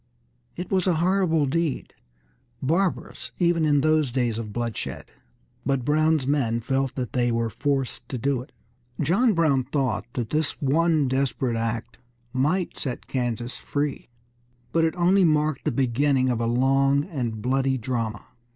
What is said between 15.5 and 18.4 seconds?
the beginning of a long and bloody drama.